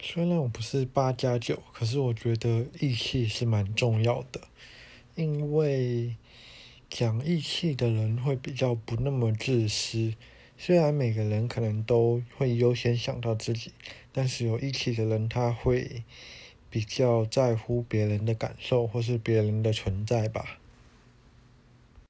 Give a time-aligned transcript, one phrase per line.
[0.00, 4.40] 虽然我不是八加九可是我觉得义气是蛮重要的。
[5.16, 6.14] 因为
[6.88, 10.14] 讲义气的人会比较不那么自私
[10.56, 13.72] 虽然每个人可能都会优先想到自己
[14.12, 16.04] 但是有义气的人他会
[16.70, 20.58] 比较在乎别人的感受或是别人的存在吧。